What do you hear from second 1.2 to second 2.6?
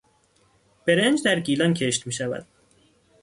در گیلان کشت میشود.